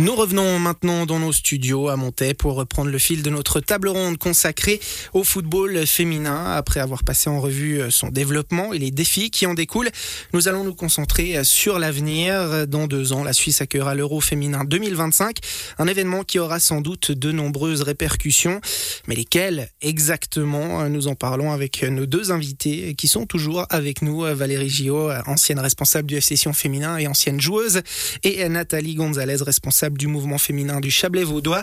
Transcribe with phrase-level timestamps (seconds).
[0.00, 3.86] Nous revenons maintenant dans nos studios à Montaix pour reprendre le fil de notre table
[3.86, 4.80] ronde consacrée
[5.12, 6.46] au football féminin.
[6.56, 9.90] Après avoir passé en revue son développement et les défis qui en découlent,
[10.32, 12.66] nous allons nous concentrer sur l'avenir.
[12.66, 15.38] Dans deux ans, la Suisse accueillera l'Euro féminin 2025,
[15.78, 18.60] un événement qui aura sans doute de nombreuses répercussions.
[19.06, 24.22] Mais lesquelles exactement Nous en parlons avec nos deux invités qui sont toujours avec nous.
[24.22, 27.82] Valérie Gillot, ancienne responsable du FC féminin et ancienne joueuse,
[28.24, 31.62] et Nathalie Gonzalez, responsable du mouvement féminin du Chablais-Vaudois.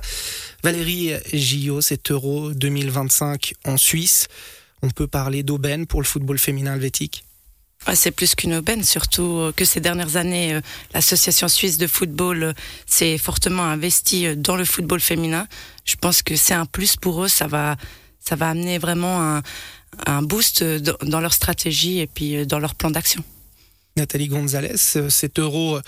[0.63, 4.27] Valérie Gillot, cet Euro 2025 en Suisse.
[4.84, 7.23] On peut parler d'aubaine pour le football féminin helvétique?
[7.93, 10.62] C'est plus qu'une aubaine, surtout euh, que ces dernières années, euh,
[10.93, 12.53] l'Association suisse de football euh,
[12.85, 15.48] s'est fortement investie dans le football féminin.
[15.84, 17.76] Je pense que c'est un plus pour eux, ça va,
[18.20, 19.41] ça va amener vraiment un,
[20.05, 23.23] un boost dans leur stratégie et puis dans leur plan d'action.
[24.02, 25.80] Nathalie Gonzalez, euh, cet Euro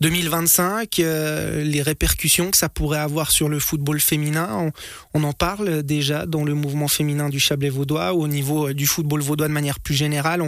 [0.00, 4.70] 2025, euh, euh, les répercussions que ça pourrait avoir sur le football féminin,
[5.14, 8.86] on, en parle déjà dans le mouvement féminin du Chablais vaudois ou au niveau du
[8.86, 10.42] football vaudois de manière plus générale.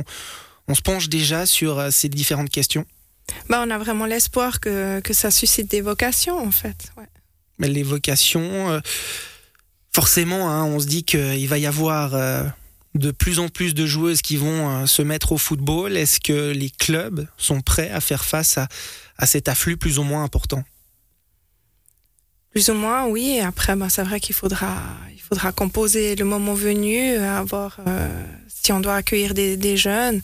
[0.69, 2.87] On, se penche déjà sur ces différentes questions.
[3.49, 6.93] Bah, on a vraiment l'espoir que, ça suscite des vocations en fait.
[7.59, 8.81] Mais les vocations,
[9.93, 12.15] forcément, hein, on se dit qu'il va y avoir
[12.95, 15.97] de plus en plus de joueuses qui vont euh, se mettre au football.
[15.97, 18.69] Est-ce que les clubs sont prêts à faire face à,
[19.27, 20.65] cet afflux plus ou moins important?
[22.51, 23.41] Plus ou moins, oui.
[23.41, 24.77] Après, ben, c'est vrai qu'il faudra,
[25.13, 30.21] il faudra composer le moment venu, avoir, euh, si on doit accueillir des jeunes,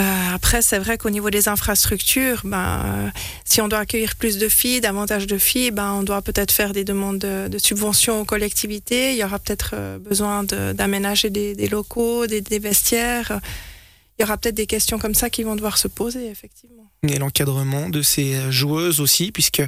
[0.00, 3.08] euh, après, c'est vrai qu'au niveau des infrastructures, ben, euh,
[3.44, 6.72] si on doit accueillir plus de filles, davantage de filles, ben, on doit peut-être faire
[6.72, 9.12] des demandes de, subventions aux collectivités.
[9.12, 13.40] Il y aura peut-être euh, besoin d'aménager des, locaux, des vestiaires.
[14.18, 16.88] Il y aura peut-être des questions comme ça qui vont devoir se poser, effectivement.
[17.02, 19.62] Et l'encadrement de ces joueuses aussi, puisque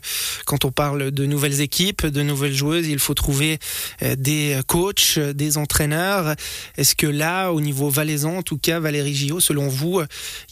[0.45, 3.59] quand on parle de nouvelles équipes, de nouvelles joueuses, il faut trouver
[4.03, 6.37] euh, des coachs, des entraîneurs.
[6.77, 10.01] Est-ce que là, au niveau valaisan, en tout cas, Valérie Gillot, selon vous,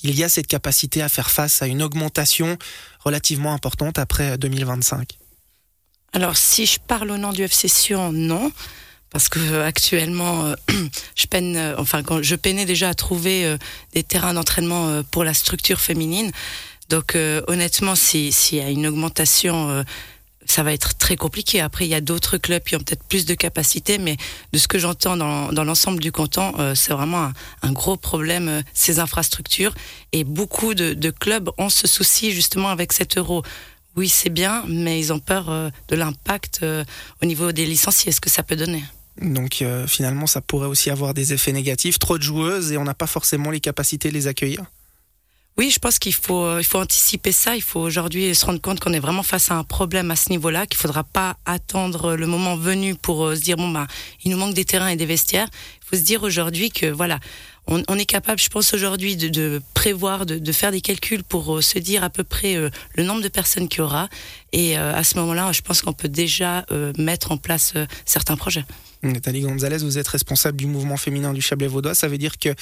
[0.02, 2.58] il y a cette capacité à faire face à une augmentation
[3.00, 5.19] relativement importante après 2025
[6.12, 8.50] Alors, si je parle au nom du FC Sion, non
[9.14, 10.54] parce que actuellement euh,
[11.14, 13.56] je peine euh, enfin quand je peinais déjà à trouver
[13.94, 16.30] des terrains d'entraînement pour la structure féminine
[16.88, 19.82] donc euh, honnêtement, s'il y a une augmentation, euh,
[20.44, 21.60] ça va être très compliqué.
[21.60, 24.16] Après, il y a d'autres clubs qui ont peut-être plus de capacité, mais
[24.52, 27.32] de ce que j'entends dans, dans l'ensemble du canton, euh, c'est vraiment
[27.62, 29.75] un, gros problème, ces infrastructures.
[30.12, 33.42] Et beaucoup de, de, clubs ont ce souci justement avec cet euro.
[33.96, 35.46] Oui, c'est bien, mais ils ont peur
[35.88, 36.66] de l'impact
[37.22, 38.82] au niveau des licenciés, ce que ça peut donner?
[39.20, 41.98] Donc finalement, ça pourrait aussi avoir des effets négatifs.
[41.98, 44.64] Trop de joueuses et on n'a pas forcément les capacités de les accueillir.
[45.56, 47.54] Oui, je pense qu'il faut, euh, il faut anticiper ça.
[47.54, 50.30] Il faut aujourd'hui se rendre compte qu'on est vraiment face à un problème à ce
[50.30, 53.86] niveau-là, qu'il faudra pas attendre le moment venu pour euh, se dire bon bah
[54.25, 55.46] il nous manque des terrains et des vestiaires.
[55.81, 57.20] Il faut se dire aujourd'hui que voilà,
[57.66, 61.78] on, est capable, je pense aujourd'hui, de, prévoir, de, faire des calculs pour euh, se
[61.78, 62.56] dire à peu près
[62.94, 64.08] le nombre de personnes qu'il y aura.
[64.52, 66.64] Et à ce moment-là, je pense qu'on peut déjà
[66.97, 68.64] mettre en place certains projets.
[69.02, 71.94] Nathalie Gonzalez, vous êtes responsable du mouvement féminin du Chablais Vaudois.
[71.94, 72.54] Ça veut dire que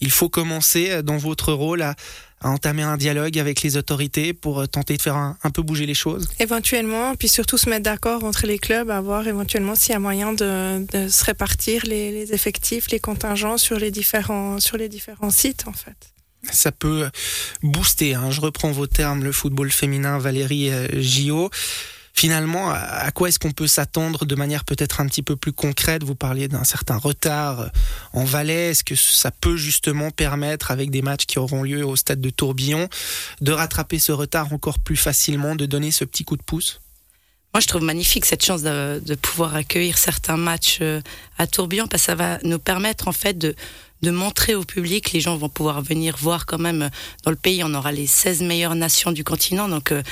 [0.00, 1.94] il faut commencer euh, dans votre rôle à,
[2.42, 5.94] entamer un dialogue avec les autorités pour euh, tenter de faire un, peu bouger les
[5.94, 9.96] choses Éventuellement, puis surtout se mettre d'accord entre les clubs, à voir éventuellement s'il y
[9.96, 15.30] a moyen de, se répartir les, effectifs, les contingents sur les différents, sur les différents
[15.30, 15.96] sites en fait.
[16.50, 17.08] Ça peut
[17.62, 18.30] booster, hein.
[18.30, 21.50] je reprends vos termes, le football féminin, Valérie euh, Gio
[22.14, 26.04] finalement, à quoi est-ce qu'on peut s'attendre de manière peut-être un petit peu plus concrète?
[26.04, 27.70] Vous parliez d'un certain retard
[28.12, 28.70] en Valais.
[28.70, 32.30] Est-ce que ça peut justement permettre, avec des matchs qui auront lieu au stade de
[32.30, 32.88] Tourbillon,
[33.40, 36.80] de rattraper ce retard encore plus facilement, de donner ce petit coup de pouce?
[37.52, 41.00] Moi, je trouve magnifique cette chance de, pouvoir accueillir certains matchs euh,
[41.38, 43.54] à Tourbillon parce que ça va nous permettre en fait de,
[44.02, 45.12] de montrer au public.
[45.12, 46.90] Les gens vont pouvoir venir voir quand même
[47.24, 47.62] dans le pays.
[47.64, 49.68] On aura les 16 meilleures nations du continent.
[49.68, 50.02] Donc, euh,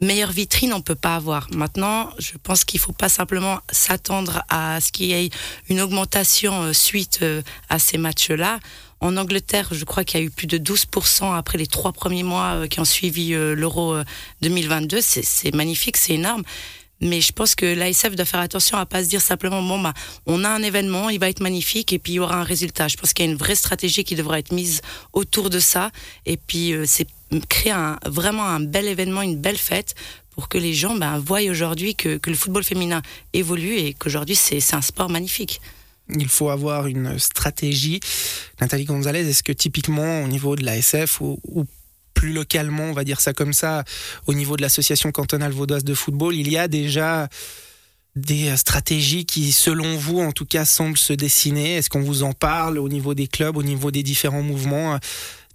[0.00, 1.48] meilleure vitrine on peut pas avoir.
[1.52, 5.30] Maintenant, je pense qu'il faut pas simplement s'attendre à ce qu'il y ait
[5.68, 8.60] une augmentation euh, suite euh, à ces matchs-là.
[9.00, 12.24] En Angleterre, je crois qu'il y a eu plus de 12% après les trois premiers
[12.24, 13.96] mois euh, qui ont suivi l'Euro
[14.42, 15.00] 2022.
[15.00, 16.42] C'est magnifique, c'est énorme.
[17.00, 19.94] Mais je pense que l'ASF doit faire attention à pas se dire simplement bon bah
[20.26, 22.88] on a un événement, il va être magnifique et puis il y aura un résultat.
[22.88, 25.92] Je pense qu'il y a une vraie stratégie qui devra être mise autour de ça
[26.26, 27.06] et puis euh, c'est
[27.48, 29.94] créer un, vraiment un bel événement, une belle fête
[30.30, 33.02] pour que les gens bah, voient aujourd'hui que, le football féminin
[33.32, 35.60] évolue et qu'aujourd'hui c'est un sport magnifique.
[36.16, 38.00] Il faut avoir une stratégie.
[38.60, 41.64] Nathalie Gonzalez, est-ce que typiquement au niveau de l'ASF ou, ou
[42.14, 43.84] plus localement, on va dire ça comme ça,
[44.26, 47.28] au niveau de l'association cantonale vaudoise de football, il y a déjà
[48.16, 51.76] des stratégies qui, selon vous, en tout cas, semblent se dessiner?
[51.76, 54.98] Est-ce qu'on vous en parle au niveau des clubs, au niveau des différents mouvements?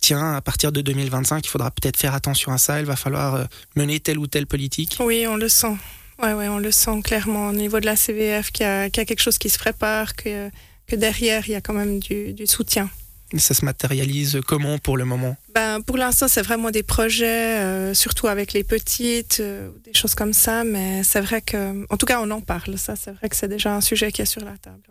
[0.04, 3.36] Tiens, à partir de 2025, il faudra peut-être faire attention à ça, il va falloir
[3.36, 3.46] euh,
[3.78, 5.78] mener telle ou telle politique Oui, on le sent.
[6.22, 9.22] Ouais, ouais, on le sent clairement au niveau de la CVF qu'il y, a quelque
[9.22, 10.50] chose qui se prépare, que,
[10.88, 12.90] que derrière, il y a quand même du, du soutien.
[13.38, 15.38] Ça se matérialise comment pour le moment?
[15.56, 20.16] Ben, Pour l'instant, c'est vraiment des projets, euh, surtout avec les petites, euh, des choses
[20.16, 20.66] comme ça.
[20.66, 22.78] Mais c'est vrai que, en tout cas, on en parle.
[22.78, 24.82] Ça, c'est vrai que c'est déjà un sujet qui est sur la table.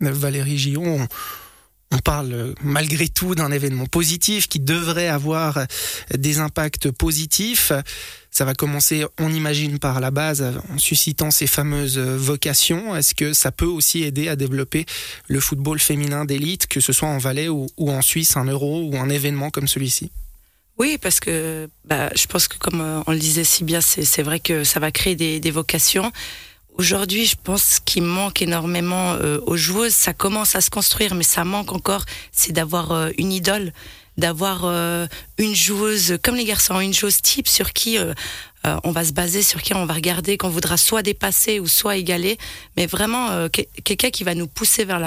[0.00, 1.08] Valérie Gillon, on
[1.98, 5.66] parle malgré tout d'un événement positif qui devrait avoir
[6.16, 7.72] des impacts positifs.
[8.30, 12.94] Ça va commencer, on imagine, par la base, en suscitant ces fameuses vocations.
[12.94, 14.86] Est-ce que ça peut aussi aider à développer
[15.26, 18.96] le football féminin d'élite, que ce soit en Valais ou, en Suisse, un euro ou
[18.96, 20.12] un événement comme celui-ci?
[20.78, 24.22] Oui, parce que bah, je pense que comme euh, on le disait si bien, c'est
[24.22, 26.10] vrai que ça va créer des vocations.
[26.80, 29.92] Aujourd'hui, je pense qu'il manque énormément euh, aux joueuses.
[29.92, 33.74] Ça commence à se construire, mais ça manque encore, c'est d'avoir euh, une idole,
[34.20, 35.06] d'avoir euh,
[35.38, 37.98] une joueuse, comme les garçons, une joueuse type sur qui
[38.84, 41.96] on va se baser, sur qui on va regarder, qu'on voudra soit dépasser ou soit
[41.96, 42.36] égaler,
[42.76, 44.98] mais vraiment quelqu'un qui va nous pousser vers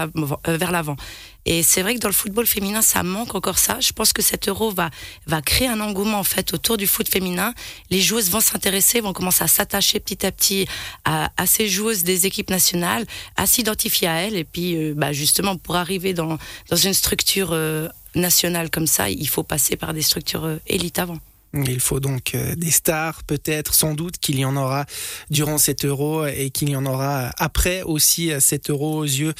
[0.71, 0.98] l'avant.
[1.45, 3.77] Et c'est vrai que dans le football féminin, ça manque encore ça.
[3.81, 4.89] Je pense que cet euro va,
[5.27, 7.54] va créer un engouement en fait autour du foot féminin.
[7.89, 10.68] Les joueuses vont s'intéresser, vont commencer à s'attacher petit à petit
[11.04, 13.06] à, ces joueuses des équipes nationales,
[13.36, 14.38] à s'identifier à elles.
[14.38, 16.38] Et puis, euh, bah, justement, pour arriver dans,
[16.69, 21.00] dans une structure euh, nationale comme ça, il faut passer par des structures euh, élites
[21.00, 21.19] avant.
[21.54, 24.86] Il faut donc euh, des stars, peut-être, sans doute qu'il y en aura
[25.30, 29.33] durant cet euro et qu'il y en aura après aussi euh, cet euro aux yeux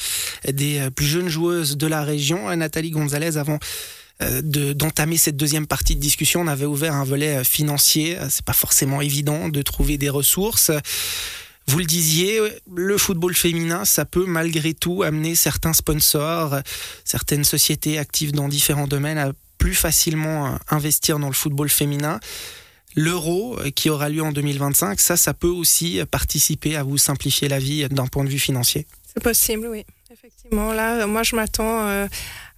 [0.48, 2.54] des plus jeunes joueuses de la région.
[2.56, 3.58] Nathalie Gonzalez, avant
[4.44, 8.16] d'entamer cette deuxième partie de discussion, on avait ouvert un volet financier.
[8.30, 10.70] C'est pas forcément évident de trouver des ressources.
[11.66, 12.40] Vous le disiez,
[12.74, 16.56] le football féminin, ça peut malgré tout amener certains sponsors,
[17.04, 19.32] certaines sociétés actives dans différents domaines à
[19.64, 22.20] plus facilement euh, investir dans le football féminin.
[22.96, 27.48] L'euro euh, qui aura lieu en 2025, ça, ça peut aussi participer à vous simplifier
[27.48, 28.86] la vie d'un point de vue financier.
[29.06, 29.86] C'est possible, oui.
[30.12, 32.06] Effectivement, là, moi, je m'attends euh,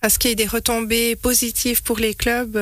[0.03, 2.58] à ce qu'il y ait des retombées positives pour les clubs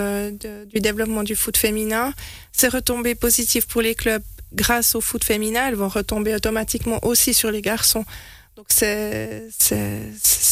[0.73, 2.13] du développement du foot féminin.
[2.53, 4.23] Ces retombées positives pour les clubs,
[4.55, 8.05] grâce au foot féminin, elles vont retomber automatiquement aussi sur les garçons.
[8.57, 9.49] Donc, c'est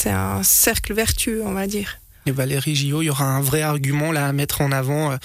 [0.07, 4.13] un cercle vertueux, on va dire et Valérie Gillot, il y aura un vrai argument
[4.13, 5.13] là à mettre en avant.
[5.13, 5.17] Euh,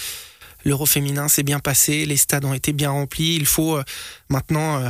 [0.66, 3.36] L'euro féminin s'est bien passé, les stades ont été bien remplis.
[3.36, 3.84] Il faut euh,
[4.28, 4.90] maintenant euh,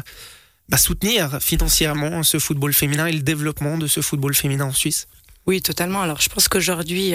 [0.70, 5.08] bah, soutenir financièrement ce football féminin et le développement de ce football féminin en Suisse.
[5.48, 6.02] Oui, totalement.
[6.02, 7.14] Alors, je pense qu'aujourd'hui,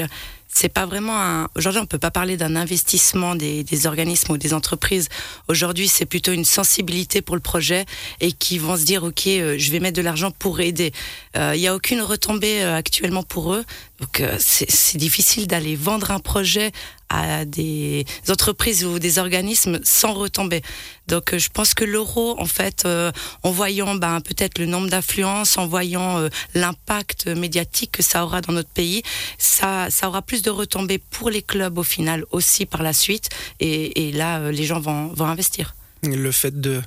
[0.48, 1.48] c'est pas vraiment un.
[1.54, 5.10] Aujourd'hui, on peut pas parler d'un investissement des, des, organismes ou des entreprises.
[5.48, 7.84] Aujourd'hui, c'est plutôt une sensibilité pour le projet
[8.20, 10.92] et qui vont se dire, ok, je vais mettre de l'argent pour aider.
[11.34, 13.64] Il n'y a aucune retombée actuellement pour eux.
[14.02, 16.72] Donc euh, c'est difficile d'aller vendre un projet
[17.12, 20.62] à des entreprises ou des organismes sans retomber.
[21.08, 23.12] Donc euh, je pense que l'euro, en fait, euh,
[23.42, 28.52] en voyant ben, peut-être le nombre d'influences, en voyant l'impact médiatique que ça aura dans
[28.52, 29.02] notre pays,
[29.38, 33.28] ça, aura plus de retombées pour les clubs au final aussi par la suite.
[33.60, 35.74] Et, là, les gens vont, investir.
[36.02, 36.82] Le fait de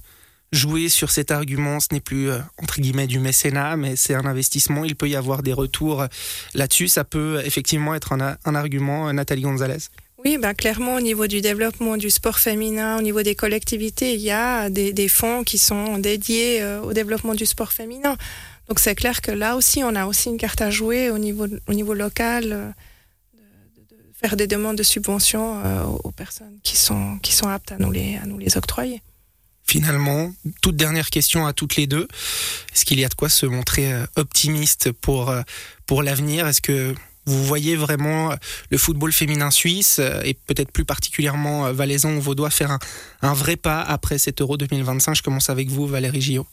[0.56, 1.80] jouer sur cet argument.
[1.80, 4.84] Ce n'est plus, euh, entre guillemets, du mécénat, mais c'est un investissement.
[4.84, 6.08] Il peut y avoir des retours euh,
[6.54, 6.88] là-dessus.
[6.88, 9.90] Ça peut effectivement être un, argument, euh, Nathalie Gonzalez.
[10.26, 14.22] Oui, bah, clairement, au niveau du développement du sport féminin, au niveau des collectivités, il
[14.22, 18.18] y a des, fonds qui sont dédiés au développement du sport féminin.
[18.68, 21.46] Donc c'est clair que là aussi, on a aussi une carte à jouer au niveau,
[21.68, 22.74] au niveau local,
[23.92, 25.62] de, faire des demandes de subventions
[26.04, 29.02] aux personnes qui sont, qui sont aptes à nous les, à nous les octroyer
[29.66, 32.08] finalement, toute dernière question à toutes les deux.
[32.74, 35.42] Est-ce qu'il y a de quoi se montrer euh, optimiste pour, euh,
[35.86, 36.48] pour l'avenir?
[36.48, 36.94] Est-ce que
[37.26, 38.36] vous voyez vraiment euh,
[38.70, 42.78] le football féminin suisse et peut-être plus particulièrement valaisan ou vaudois faire
[43.22, 46.48] un, vrai pas après cet Euro 2025 Je commence avec vous, Valérie Gillot.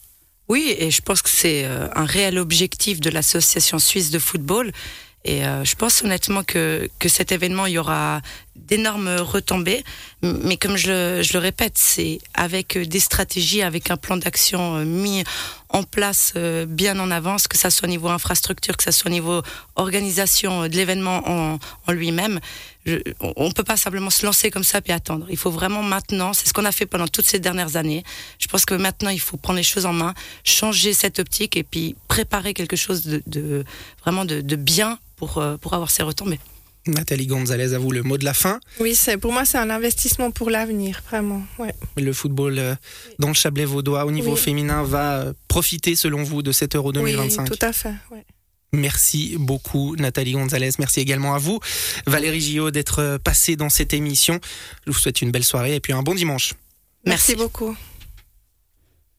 [0.49, 4.73] Oui, et je pense que c'est un réel objectif de l'Association suisse de football.
[5.25, 8.21] Et je pense honnêtement que, que cet événement, il y aura
[8.73, 9.85] d'énormes retombées.
[10.23, 14.85] Mais comme je je le répète, c'est avec des stratégies, avec un plan d'action euh,
[14.85, 15.25] mis
[15.73, 19.11] en place euh, bien en avance, que ça soit au niveau infrastructure, que ça soit
[19.11, 19.43] au niveau
[19.77, 21.59] organisation de l'événement en,
[21.93, 22.41] lui-même.
[23.21, 25.27] on ne peut pas simplement se lancer comme ça et attendre.
[25.31, 28.05] Il faut vraiment maintenant, c'est ce qu'on a fait pendant toutes ces dernières années.
[28.39, 30.15] Je pense que maintenant, il faut prendre les choses en main,
[30.45, 33.65] changer cette optique et puis préparer quelque chose de, de
[34.03, 36.41] vraiment de, de bien pour, euh, pour avoir ces retombées.
[36.87, 38.59] Nathalie Gonzalez, à vous le mot de la fin.
[38.81, 41.43] Oui, c'est pour moi c'est un investissement pour l'avenir, vraiment.
[41.59, 41.75] Ouais.
[41.97, 42.75] Le football euh,
[43.19, 44.41] dans le Chablais vaudois au niveau Oui.
[44.41, 47.43] féminin va euh, profiter selon vous de cet Euro 2025.
[47.51, 47.95] Oui, tout à fait.
[48.11, 48.25] ouais.
[48.75, 50.71] Merci beaucoup Nathalie Gonzalez.
[50.79, 51.61] Merci également à vous
[52.07, 54.41] Valérie Gillot d'être euh, passée dans cette émission.
[54.87, 56.55] Je vous souhaite une belle soirée et puis un bon dimanche.
[57.05, 57.33] Merci.
[57.33, 57.77] Merci beaucoup.